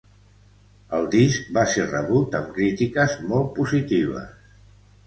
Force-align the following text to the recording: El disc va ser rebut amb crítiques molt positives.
El 0.99 1.05
disc 1.15 1.51
va 1.59 1.67
ser 1.75 1.85
rebut 1.91 2.41
amb 2.41 2.51
crítiques 2.59 3.15
molt 3.31 3.55
positives. 3.61 4.55